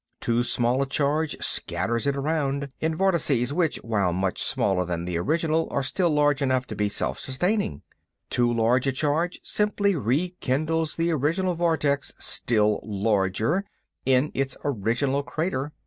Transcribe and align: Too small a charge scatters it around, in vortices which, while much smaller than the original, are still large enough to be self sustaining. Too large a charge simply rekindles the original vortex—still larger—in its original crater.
Too 0.19 0.41
small 0.41 0.81
a 0.81 0.87
charge 0.87 1.37
scatters 1.41 2.07
it 2.07 2.17
around, 2.17 2.71
in 2.79 2.95
vortices 2.95 3.53
which, 3.53 3.75
while 3.83 4.11
much 4.11 4.41
smaller 4.41 4.83
than 4.83 5.05
the 5.05 5.15
original, 5.19 5.67
are 5.69 5.83
still 5.83 6.09
large 6.09 6.41
enough 6.41 6.65
to 6.65 6.75
be 6.75 6.89
self 6.89 7.19
sustaining. 7.19 7.83
Too 8.31 8.51
large 8.51 8.87
a 8.87 8.91
charge 8.93 9.39
simply 9.43 9.95
rekindles 9.95 10.95
the 10.95 11.11
original 11.11 11.53
vortex—still 11.53 12.79
larger—in 12.81 14.31
its 14.33 14.57
original 14.63 15.21
crater. 15.21 15.71